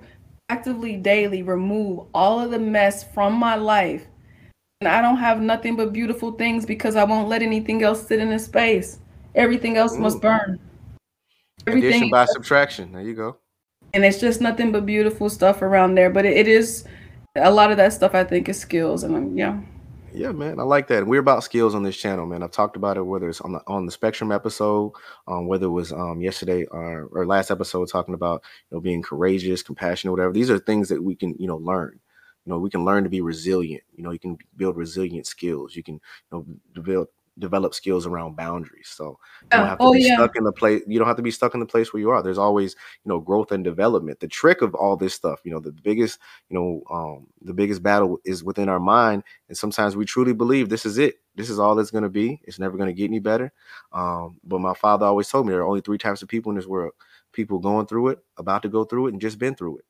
[0.51, 4.07] actively daily remove all of the mess from my life
[4.81, 8.21] and i don't have nothing but beautiful things because i won't let anything else sit
[8.21, 8.99] in a space
[9.35, 10.01] everything else mm.
[10.01, 10.59] must burn
[11.67, 13.39] everything Addition by subtraction there you go
[13.95, 16.11] and it's just nothing but beautiful stuff around there.
[16.11, 16.85] But it, it is
[17.37, 18.15] a lot of that stuff.
[18.15, 19.59] I think is skills, and um, yeah.
[20.13, 21.09] Yeah, man, I like that.
[21.09, 22.45] We're about skills on this channel, man.
[22.45, 24.93] I've talked about it, whether it's on the on the Spectrum episode,
[25.27, 29.03] um, whether it was um yesterday or, or last episode talking about you know being
[29.03, 30.33] courageous, compassionate, whatever.
[30.33, 31.99] These are things that we can you know learn.
[32.45, 33.83] You know, we can learn to be resilient.
[33.95, 35.75] You know, you can build resilient skills.
[35.75, 38.89] You can you know develop develop skills around boundaries.
[38.89, 40.15] So you don't have to oh, be yeah.
[40.15, 40.83] stuck in the place.
[40.87, 42.23] You don't have to be stuck in the place where you are.
[42.23, 44.21] There's always, you know, growth and development.
[44.21, 46.19] The trick of all this stuff, you know, the biggest,
[46.49, 49.25] you know, um, the biggest battle is within our mind.
[49.49, 51.17] And sometimes we truly believe this is it.
[51.35, 52.41] This is all it's going to be.
[52.45, 53.53] It's never going to get any better.
[53.93, 56.57] Um, but my father always told me there are only three types of people in
[56.57, 56.93] this world:
[57.33, 59.85] people going through it, about to go through it, and just been through it.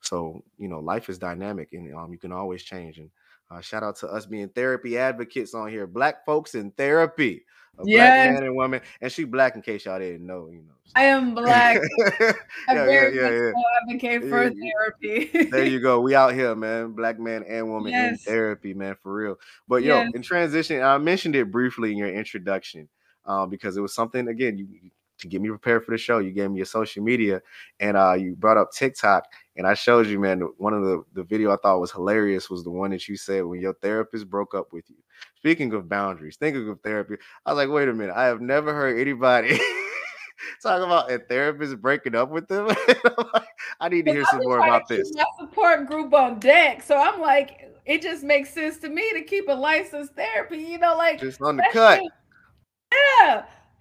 [0.00, 2.98] So you know, life is dynamic, and um, you can always change.
[2.98, 3.10] And
[3.50, 7.44] uh, shout out to us being therapy advocates on here, black folks in therapy.
[7.78, 7.98] A yes.
[7.98, 10.72] black man and woman, and she black in case y'all didn't know, you know.
[10.94, 11.78] I am black.
[12.00, 12.34] I
[12.68, 13.62] yeah, very yeah, yeah, yeah.
[13.82, 15.50] advocate for yeah, therapy.
[15.50, 16.00] there you go.
[16.00, 16.92] We out here, man.
[16.92, 18.12] Black man and woman yes.
[18.12, 19.36] in therapy, man, for real.
[19.68, 20.12] But yo, yes.
[20.14, 22.88] in transition, I mentioned it briefly in your introduction,
[23.26, 24.66] uh, because it was something again you
[25.18, 26.18] to get me prepared for the show.
[26.18, 27.40] You gave me your social media,
[27.80, 29.24] and uh, you brought up TikTok,
[29.56, 32.64] and I showed you, man, one of the, the video I thought was hilarious was
[32.64, 34.96] the one that you said when your therapist broke up with you.
[35.36, 38.74] Speaking of boundaries, thinking of therapy, I was like, wait a minute, I have never
[38.74, 39.58] heard anybody
[40.62, 42.68] talk about a therapist breaking up with them.
[43.80, 45.10] I need to hear some more about this.
[45.14, 46.82] My support group on deck.
[46.82, 50.78] So I'm like, it just makes sense to me to keep a licensed therapy, you
[50.78, 52.02] know, like just on the cut.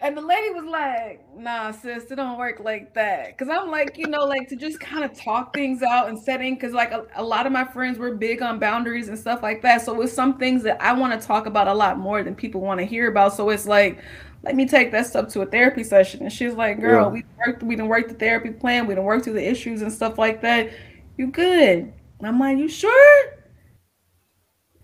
[0.05, 3.35] And the lady was like, nah, sis, it don't work like that.
[3.39, 6.55] Cause I'm like, you know, like to just kind of talk things out and setting,
[6.59, 9.63] cause like a, a, lot of my friends were big on boundaries and stuff like
[9.63, 9.81] that.
[9.81, 12.61] So it's some things that I want to talk about a lot more than people
[12.61, 13.33] want to hear about.
[13.33, 13.99] So it's like,
[14.43, 16.21] let me take that stuff to a therapy session.
[16.21, 17.09] And she's like, girl, yeah.
[17.09, 19.91] we worked, we didn't work the therapy plan, we didn't work through the issues and
[19.91, 20.69] stuff like that.
[21.17, 21.91] You good.
[22.21, 23.33] I'm like, you sure?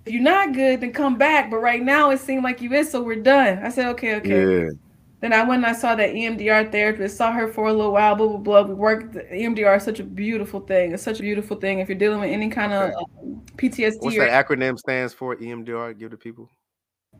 [0.03, 1.51] If you're not good, then come back.
[1.51, 3.59] But right now it seemed like you is, so we're done.
[3.59, 4.63] I said, okay, okay.
[4.63, 4.69] Yeah.
[5.21, 8.15] Then I went and I saw that EMDR therapist, saw her for a little while,
[8.15, 8.61] blah, blah, blah.
[8.63, 10.93] We worked, EMDR is such a beautiful thing.
[10.93, 11.79] It's such a beautiful thing.
[11.79, 14.01] If you're dealing with any kind of um, PTSD.
[14.01, 15.97] What's or, that acronym stands for, EMDR?
[15.97, 16.49] Give to people.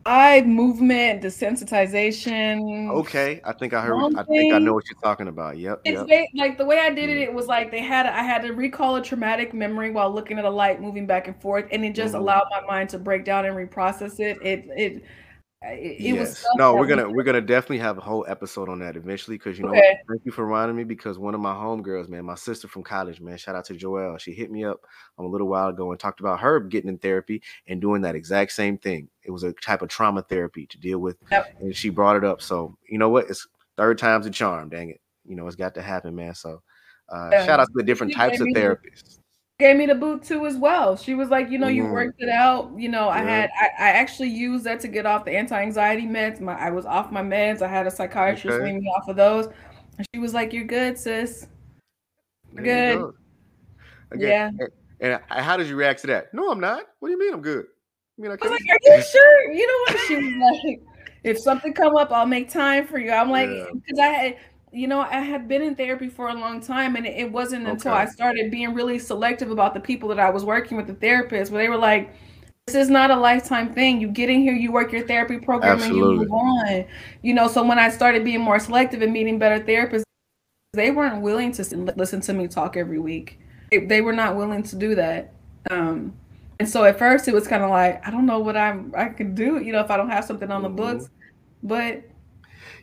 [0.04, 2.90] Eye movement desensitization.
[2.90, 4.00] Okay, I think I heard.
[4.00, 4.18] Something.
[4.18, 5.58] I think I know what you're talking about.
[5.58, 5.82] Yep.
[5.84, 6.28] It's yep.
[6.34, 7.18] like the way I did it.
[7.18, 7.22] Mm.
[7.22, 8.06] It was like they had.
[8.06, 11.40] I had to recall a traumatic memory while looking at a light moving back and
[11.40, 12.22] forth, and it just mm-hmm.
[12.22, 14.38] allowed my mind to break down and reprocess it.
[14.42, 15.04] It it
[15.64, 16.44] it, yes.
[16.56, 19.64] no, we're gonna we're gonna definitely have a whole episode on that eventually because you
[19.64, 19.98] know okay.
[20.08, 23.20] thank you for reminding me because one of my homegirls, man, my sister from college,
[23.20, 24.18] man, shout out to Joelle.
[24.18, 24.80] She hit me up
[25.18, 28.14] um, a little while ago and talked about her getting in therapy and doing that
[28.14, 29.08] exact same thing.
[29.22, 31.54] It was a type of trauma therapy to deal with, yep.
[31.60, 32.42] and she brought it up.
[32.42, 33.30] So you know what?
[33.30, 33.46] It's
[33.76, 34.68] third time's a charm.
[34.68, 36.34] Dang it, you know it's got to happen, man.
[36.34, 36.62] So
[37.08, 37.46] uh, yeah.
[37.46, 39.18] shout out to the different types of therapists
[39.62, 40.96] gave me the boot too as well.
[40.96, 41.92] She was like, you know, you mm-hmm.
[41.92, 42.72] worked it out.
[42.76, 46.40] You know, I had I, I actually used that to get off the anti-anxiety meds.
[46.40, 47.62] My I was off my meds.
[47.62, 48.72] I had a psychiatrist okay.
[48.72, 49.46] me off of those.
[49.98, 51.46] And she was like, You're good, sis.
[52.52, 52.98] You're good.
[52.98, 53.14] You
[54.10, 54.66] Again, yeah.
[55.00, 56.34] And, and how did you react to that?
[56.34, 56.82] No, I'm not.
[56.98, 57.66] What do you mean I'm good?
[58.18, 59.52] I mean, I, I was like, Are you sure?
[59.52, 60.06] You know what?
[60.06, 60.82] She was like,
[61.24, 63.12] if something come up, I'll make time for you.
[63.12, 64.04] I'm like, because yeah.
[64.04, 64.36] I had
[64.72, 67.72] you know, I had been in therapy for a long time, and it wasn't okay.
[67.72, 70.94] until I started being really selective about the people that I was working with, the
[70.94, 72.14] therapists, where they were like,
[72.66, 74.00] "This is not a lifetime thing.
[74.00, 76.00] You get in here, you work your therapy program, Absolutely.
[76.00, 76.84] and you move on."
[77.22, 80.04] You know, so when I started being more selective and meeting better therapists,
[80.72, 81.62] they weren't willing to
[81.96, 83.38] listen to me talk every week.
[83.70, 85.34] They were not willing to do that.
[85.70, 86.14] Um,
[86.58, 89.08] and so at first, it was kind of like, I don't know what I'm I
[89.08, 90.76] can do, you know, if I don't have something on the mm-hmm.
[90.76, 91.10] books,
[91.62, 92.02] but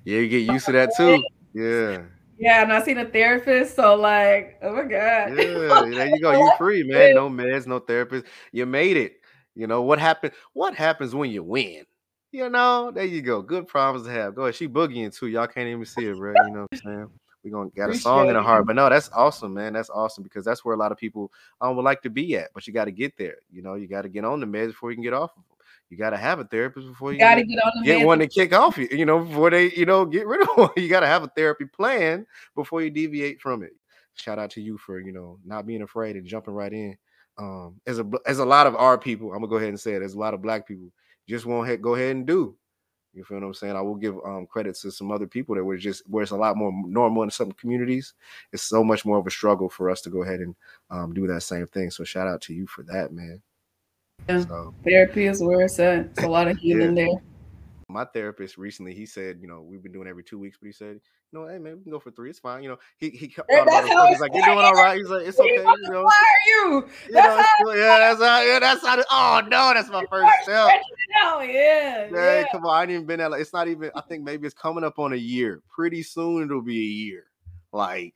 [0.05, 1.23] yeah, you get used to that too.
[1.59, 2.01] Yeah.
[2.39, 4.89] Yeah, and I seen a therapist, so like, oh my god.
[4.89, 6.31] Yeah, there you go.
[6.39, 7.15] You free, man.
[7.15, 8.25] No meds, no therapist.
[8.53, 9.17] You made it.
[9.55, 10.33] You know what happened?
[10.53, 11.83] What happens when you win?
[12.31, 13.41] You know, there you go.
[13.41, 14.35] Good problems to have.
[14.35, 14.55] Go ahead.
[14.55, 15.27] She boogieing too.
[15.27, 16.33] Y'all can't even see it, bro.
[16.45, 17.09] You know what I'm saying?
[17.43, 18.65] We're gonna got a song in the heart.
[18.65, 19.73] But no, that's awesome, man.
[19.73, 22.51] That's awesome because that's where a lot of people um, would like to be at.
[22.53, 23.37] But you got to get there.
[23.51, 25.43] You know, you got to get on the meds before you can get off of
[25.89, 28.19] you got to have a therapist before you, you got to get, on get one
[28.19, 30.69] to kick off you, you know, before they, you know, get rid of one.
[30.77, 32.25] You got to have a therapy plan
[32.55, 33.71] before you deviate from it.
[34.13, 36.97] Shout out to you for, you know, not being afraid and jumping right in.
[37.37, 39.93] Um, as a as a lot of our people, I'm gonna go ahead and say
[39.93, 39.99] it.
[39.99, 40.91] There's a lot of black people
[41.27, 42.55] just won't go ahead and do.
[43.13, 43.75] You feel what I'm saying?
[43.75, 46.37] I will give um credit to some other people that were just where it's a
[46.37, 48.13] lot more normal in some communities.
[48.51, 50.55] It's so much more of a struggle for us to go ahead and
[50.91, 51.91] um, do that same thing.
[51.91, 53.41] So shout out to you for that, man.
[54.27, 54.45] Yeah.
[54.45, 56.05] So, Therapy is where it's at.
[56.05, 57.05] It's a lot of healing yeah.
[57.05, 57.21] there.
[57.91, 60.71] My therapist recently, he said, you know, we've been doing every two weeks, but he
[60.71, 60.99] said,
[61.31, 62.29] you know, hey man, we can go for three.
[62.29, 62.63] It's fine.
[62.63, 64.09] You know, he he about it.
[64.09, 64.97] He's like, you're doing all right.
[64.97, 65.55] He's like, it's okay.
[65.55, 66.87] You know, why are you?
[67.07, 68.41] you that's know, how, yeah, that's how.
[68.41, 69.03] Yeah, that's how.
[69.11, 70.69] oh no, that's my first step.
[71.11, 72.07] yeah, yeah.
[72.11, 72.77] Yeah, come on.
[72.77, 73.31] I ain't even been at.
[73.31, 73.91] Like, it's not even.
[73.95, 75.61] I think maybe it's coming up on a year.
[75.69, 77.25] Pretty soon it'll be a year.
[77.71, 78.15] Like,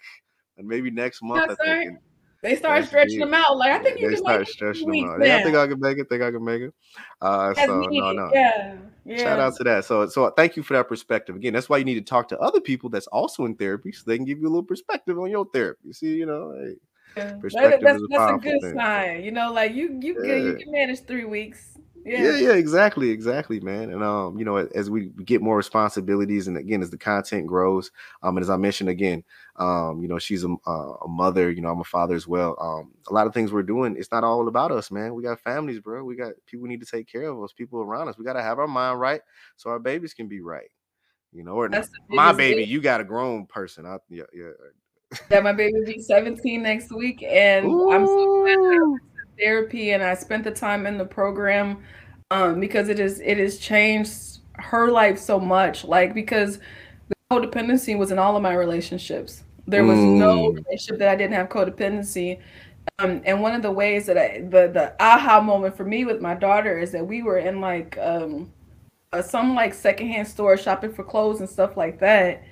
[0.58, 1.52] and maybe next month.
[1.52, 2.00] I think.
[2.44, 3.58] They start stretching them out.
[3.58, 5.26] Like I think you they can start stretching them out.
[5.26, 6.10] Yeah, I think I can make it.
[6.10, 6.74] Think I can make it.
[7.22, 8.30] Uh, so no, no.
[8.34, 8.76] Yeah,
[9.06, 9.18] yeah.
[9.18, 9.86] Shout out to that.
[9.86, 11.38] So, so thank you for that perspective.
[11.38, 14.04] Again, that's why you need to talk to other people that's also in therapy, so
[14.06, 15.94] they can give you a little perspective on your therapy.
[15.94, 16.76] See, you know, hey,
[17.16, 17.34] yeah.
[17.36, 18.76] perspective that, that's, is a that's a good thing.
[18.76, 19.24] sign.
[19.24, 20.34] You know, like you, you, yeah.
[20.34, 22.24] can, you can manage three weeks yeah.
[22.24, 23.90] yeah, yeah, exactly, exactly, man.
[23.90, 27.92] And um, you know, as we get more responsibilities, and again, as the content grows,
[28.22, 29.24] um, and as I mentioned again,
[29.56, 32.56] um, you know, she's a, uh, a mother, you know, I'm a father as well.
[32.60, 35.14] Um, a lot of things we're doing, it's not all about us, man.
[35.14, 36.04] We got families, bro.
[36.04, 38.18] We got people need to take care of us, people around us.
[38.18, 39.22] We got to have our mind right
[39.56, 40.70] so our babies can be right.
[41.32, 41.70] You know, or
[42.10, 43.88] my baby, you got a grown person.
[43.88, 44.50] I, yeah, yeah.
[45.32, 47.92] yeah, my baby will be 17 next week, and Ooh.
[47.92, 51.84] I'm so glad therapy and I spent the time in the program
[52.32, 55.84] um, because it is it has changed her life so much.
[55.84, 56.60] Like because
[57.08, 59.44] the codependency was in all of my relationships.
[59.68, 60.18] There was mm.
[60.18, 62.40] no relationship that I didn't have codependency.
[63.00, 66.22] Um, and one of the ways that I the the aha moment for me with
[66.22, 68.52] my daughter is that we were in like um,
[69.14, 72.44] a, some like secondhand store shopping for clothes and stuff like that.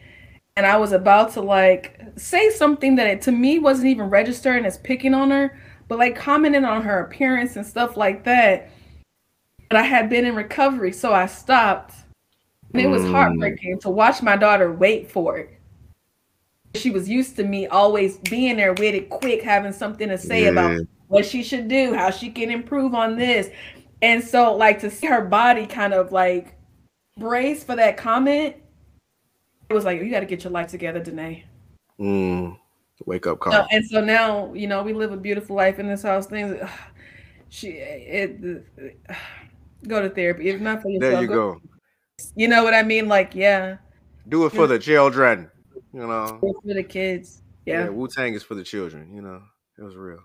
[0.56, 4.66] And I was about to like say something that it, to me wasn't even registering
[4.66, 5.58] as picking on her,
[5.92, 8.70] but like commenting on her appearance and stuff like that.
[9.68, 11.96] But I had been in recovery, so I stopped.
[12.74, 13.12] And it was Mm.
[13.12, 15.50] heartbreaking to watch my daughter wait for it.
[16.76, 20.46] She was used to me always being there with it quick, having something to say
[20.46, 23.50] about what she should do, how she can improve on this.
[24.02, 26.56] And so, like, to see her body kind of like
[27.18, 28.56] brace for that comment,
[29.70, 31.44] it was like, you got to get your life together, Dan'e.
[32.00, 32.58] Mm.
[33.06, 33.54] Wake up call.
[33.54, 36.28] No, and so now, you know, we live a beautiful life in this house.
[36.28, 36.58] Things,
[37.50, 38.66] she, it,
[39.88, 40.50] go to therapy.
[40.50, 41.62] If not for yourself, there you go.
[42.36, 43.08] You know what I mean?
[43.08, 43.78] Like, yeah,
[44.28, 45.50] Do it for the children.
[45.94, 46.40] You know.
[46.40, 47.42] for the kids.
[47.66, 47.90] Yeah, Yeah.
[47.90, 49.14] Wu Tang is for the children.
[49.14, 49.42] You know,
[49.78, 50.20] it was real.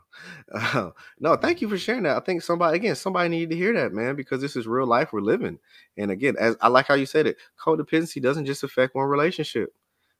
[0.52, 2.16] Uh, no, thank you for sharing that.
[2.16, 5.12] I think somebody again, somebody needed to hear that, man, because this is real life
[5.12, 5.58] we're living.
[5.96, 9.74] And again, as I like how you said it, codependency doesn't just affect one relationship.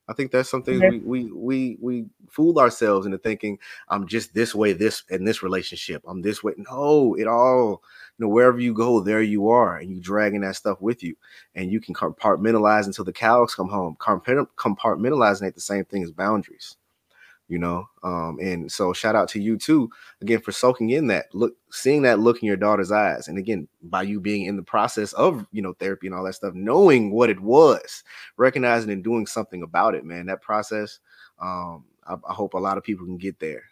[0.09, 4.55] I think that's something we we we we fool ourselves into thinking I'm just this
[4.55, 6.03] way, this in this relationship.
[6.07, 6.53] I'm this way.
[6.57, 7.83] No, it all
[8.19, 11.16] you know wherever you go, there you are, and you dragging that stuff with you,
[11.55, 13.97] and you can compartmentalize until the cows come home.
[13.99, 16.77] Compartmentalizing ain't the same thing as boundaries
[17.48, 19.88] you know um and so shout out to you too
[20.20, 23.68] again for soaking in that look seeing that look in your daughter's eyes and again
[23.82, 27.12] by you being in the process of you know therapy and all that stuff knowing
[27.12, 28.02] what it was
[28.37, 30.98] recognizing and doing something about it man that process
[31.40, 33.62] um i, I hope a lot of people can get there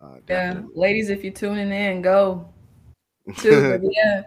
[0.00, 2.48] uh Yeah, ladies, if you're tuning in, go
[3.36, 3.90] too.
[3.92, 4.22] Yeah,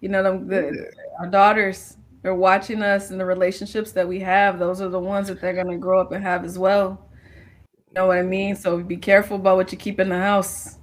[0.00, 4.58] you know, them, the, our daughters they're watching us and the relationships that we have.
[4.58, 7.08] Those are the ones that they're gonna grow up and have as well.
[7.94, 8.56] Know what I mean?
[8.56, 10.78] So be careful about what you keep in the house.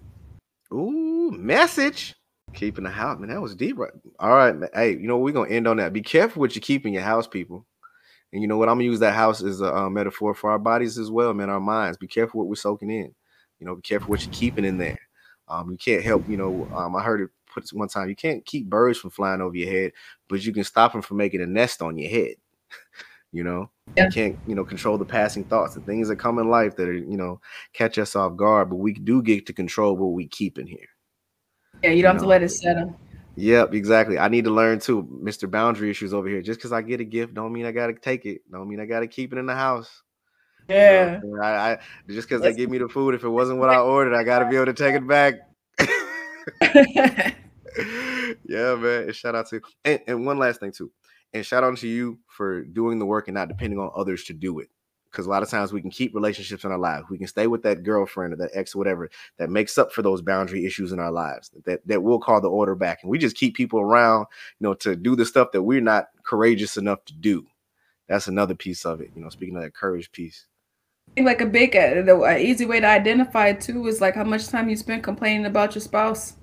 [0.72, 2.16] Ooh, message.
[2.54, 3.30] Keeping the house, man.
[3.30, 3.92] That was deep, right?
[4.20, 4.70] All right, man.
[4.74, 5.94] Hey, you know we're gonna end on that.
[5.94, 7.66] Be careful what you keep in your house, people.
[8.32, 8.70] And you know what?
[8.70, 11.50] I'm gonna use that house as a metaphor for our bodies as well, man.
[11.50, 11.98] Our minds.
[11.98, 13.14] Be careful what we're soaking in.
[13.60, 15.00] You know, be careful what you're keeping in there.
[15.48, 16.28] Um, you can't help.
[16.30, 18.10] You know, um, I heard it put one time.
[18.10, 19.92] You can't keep birds from flying over your head,
[20.28, 22.36] but you can stop them from making a nest on your head.
[23.32, 24.06] you know, Yeah.
[24.06, 24.40] you can't.
[24.48, 27.18] You know, control the passing thoughts, the things that come in life that are you
[27.18, 27.42] know
[27.74, 28.70] catch us off guard.
[28.70, 30.88] But we do get to control what we keep in here.
[31.84, 32.98] Yeah, you don't have to let it settle.
[33.36, 34.20] Yep, exactly.
[34.20, 35.50] I need to learn too, Mr.
[35.50, 36.42] Boundary issues over here.
[36.42, 38.42] Just because I get a gift, don't mean I gotta take it.
[38.52, 40.04] Don't mean I gotta keep it in the house.
[40.68, 41.42] You know Yeah.
[41.42, 41.78] I, I
[42.10, 44.46] just because they give me the food, if it wasn't what I ordered, I gotta
[44.50, 45.36] be able to take it back.
[48.46, 49.04] yeah, man.
[49.04, 50.92] And shout out to and, and one last thing too.
[51.34, 54.34] And shout out to you for doing the work and not depending on others to
[54.34, 54.70] do it.
[55.12, 57.08] Because a lot of times we can keep relationships in our lives.
[57.10, 60.04] We can stay with that girlfriend or that ex or whatever that makes up for
[60.04, 61.50] those boundary issues in our lives.
[61.66, 63.00] That that will call the order back.
[63.02, 64.28] And we just keep people around,
[64.60, 67.46] you know, to do the stuff that we're not courageous enough to do.
[68.08, 69.12] That's another piece of it.
[69.16, 70.46] You know, speaking of that courage piece.
[71.10, 74.00] I think like a big, uh, the uh, easy way to identify it too is
[74.00, 76.36] like how much time you spend complaining about your spouse,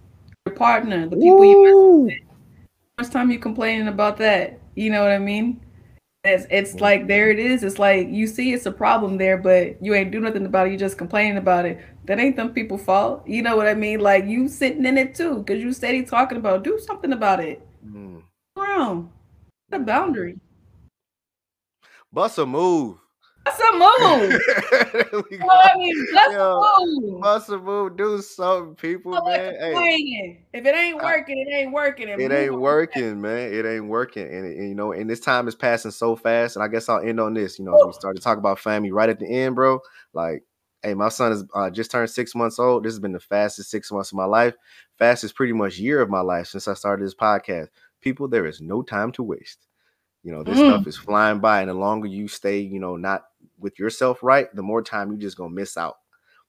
[0.45, 2.09] your partner, the people you Woo!
[2.09, 4.59] how much time you complaining about that?
[4.77, 5.61] You know what I mean?
[6.23, 7.63] It's it's like there it is.
[7.63, 10.73] It's like you see it's a problem there, but you ain't do nothing about it.
[10.73, 11.81] You just complaining about it.
[12.05, 13.27] That ain't them people fault.
[13.27, 14.01] You know what I mean?
[14.01, 17.67] Like you sitting in it too, because you steady talking about do something about it.
[17.87, 18.23] Mm.
[18.57, 19.13] Wrong.
[19.71, 20.39] The boundary.
[22.13, 22.99] Bust a move.
[23.47, 24.41] That's a move.
[25.31, 27.21] We Well, I mean, that's Yo, a move.
[27.23, 27.97] Bust a move.
[27.97, 29.55] Do something, people, Quit man.
[29.75, 30.41] Hey.
[30.53, 32.09] If it ain't I- working, it ain't working.
[32.09, 33.53] it ain't working, man.
[33.53, 36.57] It ain't working, and, and, you know, and this time is passing so fast.
[36.57, 37.59] And I guess I'll end on this.
[37.59, 39.79] You know, as we started to talk about family right at the end, bro.
[40.13, 40.43] Like,
[40.83, 42.85] hey, my son is uh, just turned six months old.
[42.85, 44.55] This has been the fastest six months of my life,
[44.99, 47.69] fastest pretty much year of my life since I started this podcast.
[48.01, 49.67] People, there is no time to waste.
[50.23, 50.69] You know, this Mm.
[50.71, 53.27] stuff is flying by, and the longer you stay, you know, not
[53.59, 55.97] with yourself right, the more time you just gonna miss out.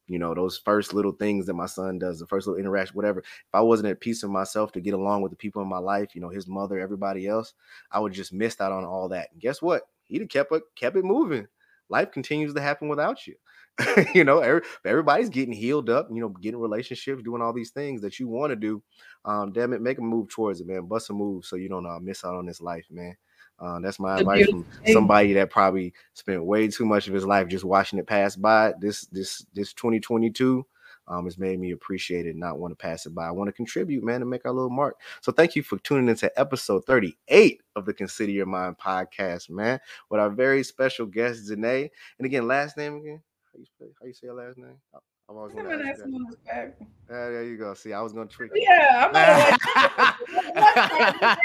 [0.07, 3.19] You know, those first little things that my son does, the first little interaction, whatever.
[3.19, 5.79] If I wasn't at peace with myself to get along with the people in my
[5.79, 7.53] life, you know, his mother, everybody else,
[7.91, 9.29] I would just missed out on all that.
[9.33, 9.83] And guess what?
[10.05, 11.47] He'd have kept it, kept it moving.
[11.89, 13.35] Life continues to happen without you.
[14.15, 18.01] you know, every, everybody's getting healed up, you know, getting relationships, doing all these things
[18.01, 18.81] that you want to do.
[19.25, 20.87] Um, damn it, make a move towards it, man.
[20.87, 23.15] Bust a move so you don't uh, miss out on this life, man.
[23.59, 27.47] Uh, that's my advice from somebody that probably spent way too much of his life
[27.47, 28.73] just watching it pass by.
[28.79, 30.65] This this this 2022
[31.07, 33.27] um, has made me appreciate it, not want to pass it by.
[33.27, 34.97] I want to contribute, man, and make our little mark.
[35.21, 39.79] So thank you for tuning into episode 38 of the Consider Your Mind podcast, man,
[40.09, 41.89] with our very special guest Dan'e.
[42.19, 43.21] And again, last name again?
[43.53, 44.75] How you spell, how you say your last name?
[44.93, 44.99] I-
[45.29, 46.77] I'm always gonna ask you his back.
[46.79, 46.87] that.
[47.09, 47.73] Ah, there you go.
[47.73, 48.65] See, I was gonna trick you.
[48.67, 50.17] Yeah, I'm not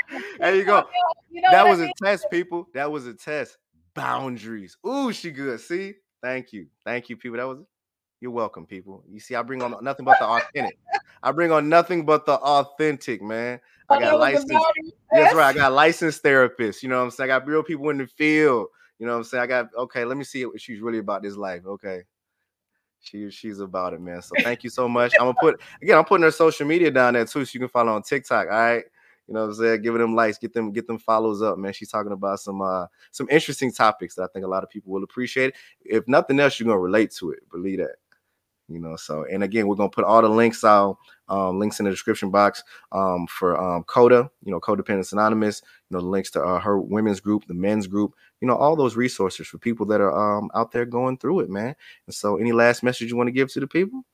[0.38, 0.84] there you go.
[1.34, 2.68] You know that what I was a test, people.
[2.74, 3.56] That was a test.
[3.94, 4.76] Boundaries.
[4.86, 5.58] Ooh, she good.
[5.60, 7.38] See, thank you, thank you, people.
[7.38, 7.64] That was.
[8.20, 9.02] You're welcome, people.
[9.10, 10.78] You see, I bring on nothing but the authentic.
[11.22, 13.60] I bring on nothing but the authentic, man.
[13.88, 14.64] I got licensed.
[15.10, 15.48] That's right.
[15.48, 16.82] I got licensed therapists.
[16.82, 17.30] You know what I'm saying?
[17.30, 18.68] I got real people in the field.
[18.98, 19.42] You know what I'm saying?
[19.42, 20.04] I got okay.
[20.04, 21.62] Let me see what she's really about this life.
[21.66, 22.02] Okay.
[23.02, 24.22] She she's about it, man.
[24.22, 25.12] So thank you so much.
[25.18, 25.98] I'm gonna put again.
[25.98, 28.46] I'm putting her social media down there too, so you can follow on TikTok.
[28.46, 28.84] All right.
[29.28, 29.82] You know what I'm saying?
[29.82, 31.72] Giving them likes, get them, get them follows up, man.
[31.72, 34.92] She's talking about some uh some interesting topics that I think a lot of people
[34.92, 35.54] will appreciate.
[35.84, 37.40] If nothing else, you're gonna relate to it.
[37.50, 37.96] Believe that
[38.68, 40.96] you know so and again we're to put all the links out
[41.28, 45.96] um, links in the description box um, for um, coda you know codependents anonymous you
[45.96, 48.96] know the links to uh, her women's group the men's group you know all those
[48.96, 51.74] resources for people that are um, out there going through it man.
[52.06, 54.04] And so any last message you want to give to the people?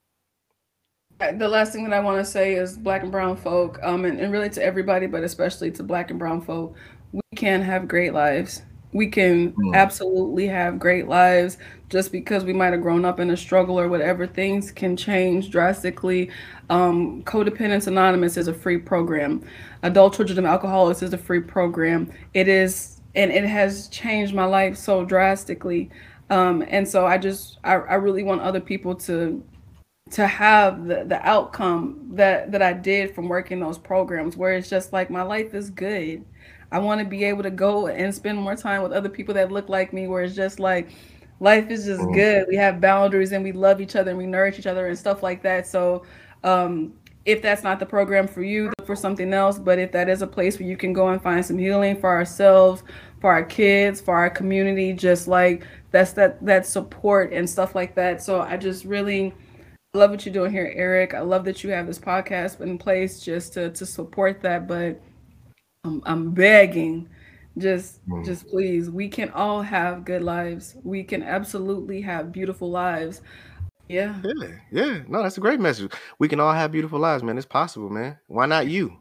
[1.19, 4.05] Uh, the last thing that I want to say is black and brown folk, um,
[4.05, 6.77] and, and really to everybody, but especially to black and brown folk,
[7.11, 8.63] we can have great lives.
[8.93, 9.75] We can mm.
[9.75, 11.59] absolutely have great lives.
[11.89, 15.51] Just because we might have grown up in a struggle or whatever things can change
[15.51, 16.31] drastically.
[16.69, 19.43] Um, codependents anonymous is a free program.
[19.83, 22.13] Adult children of alcoholics is a free program.
[22.35, 25.91] It is and it has changed my life so drastically
[26.31, 29.43] um, and so i just I, I really want other people to
[30.11, 34.71] to have the, the outcome that that i did from working those programs where it's
[34.71, 36.25] just like my life is good
[36.71, 39.51] I want to be able to go and spend more time with other people that
[39.51, 40.91] look like me, where it's just like
[41.41, 42.15] life is just mm-hmm.
[42.15, 42.47] good.
[42.49, 45.23] We have boundaries and we love each other and we nourish each other and stuff
[45.23, 45.67] like that.
[45.67, 46.05] So,
[46.45, 46.93] um,
[47.29, 49.59] if that's not the program for you, for something else.
[49.59, 52.09] But if that is a place where you can go and find some healing for
[52.09, 52.83] ourselves,
[53.21, 57.95] for our kids, for our community, just like that's that that support and stuff like
[57.97, 58.23] that.
[58.23, 59.35] So I just really
[59.93, 61.13] love what you're doing here, Eric.
[61.13, 64.67] I love that you have this podcast in place just to to support that.
[64.67, 64.99] But
[65.85, 67.11] I'm, I'm begging
[67.59, 68.25] just mm.
[68.25, 73.21] just please we can all have good lives we can absolutely have beautiful lives
[73.89, 77.37] yeah yeah yeah no that's a great message we can all have beautiful lives man
[77.39, 78.97] it's possible man why not you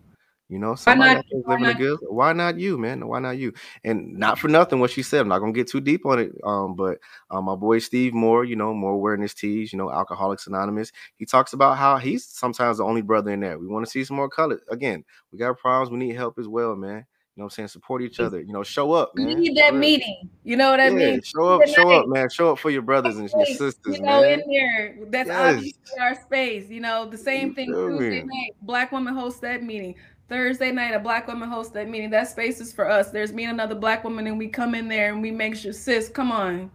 [0.50, 2.00] you know, somebody not, living a good.
[2.04, 3.06] Why not you, man?
[3.06, 3.54] Why not you?
[3.84, 5.22] And not for nothing, what she said.
[5.22, 6.32] I'm not gonna get too deep on it.
[6.42, 10.48] Um, but um, my boy Steve Moore, you know, more awareness tees, you know, Alcoholics
[10.48, 10.94] Anonymous.
[11.18, 13.60] He talks about how he's sometimes the only brother in there.
[13.60, 14.62] We want to see some more color.
[14.72, 15.92] Again, we got problems.
[15.92, 17.06] We need help as well, man.
[17.38, 17.68] You know what I'm saying?
[17.68, 18.42] Support each other.
[18.42, 19.30] You know, show up, man.
[19.30, 20.28] You need that meeting.
[20.44, 21.22] You know what I yeah, mean?
[21.22, 22.30] Show up, show up, man.
[22.32, 24.40] Show up for your brothers and your sisters, you know, man.
[24.40, 24.98] in there.
[25.12, 25.56] That's yes.
[25.56, 26.68] obviously our space.
[26.68, 28.56] You know, the same thing Tuesday night.
[28.64, 29.94] Black woman hosts that meeting.
[30.28, 32.10] Thursday night, a black woman hosts that meeting.
[32.10, 33.12] That space is for us.
[33.12, 35.74] There's me and another black woman, and we come in there and we make sure,
[35.74, 36.72] sis, come on.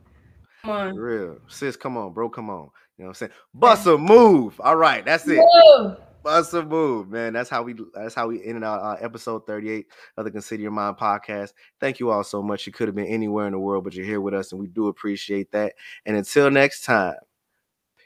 [0.62, 0.94] Come on.
[0.94, 1.38] For real.
[1.48, 2.28] Sis, come on, bro.
[2.28, 2.70] Come on.
[2.98, 3.32] You know what I'm saying?
[3.52, 4.60] Bust a move.
[4.60, 5.44] All right, that's it.
[5.76, 5.96] Move.
[6.22, 7.32] Bust a move, man.
[7.32, 10.70] That's how we that's how we ended our uh, episode 38 of the Consider Your
[10.70, 11.52] Mind podcast.
[11.80, 12.66] Thank you all so much.
[12.66, 14.68] You could have been anywhere in the world, but you're here with us, and we
[14.68, 15.74] do appreciate that.
[16.06, 17.16] And until next time,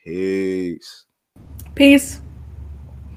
[0.04, 1.04] peace.
[1.74, 2.22] Peace.